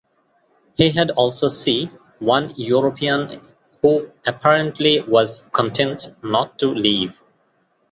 He 0.77 0.89
had 0.89 1.11
also 1.11 1.47
see 1.47 1.91
one 2.17 2.55
European 2.57 3.39
who 3.83 4.09
apparently 4.25 4.99
was 4.99 5.43
content 5.51 6.07
not 6.23 6.57
to 6.57 6.73
leave. 6.73 7.21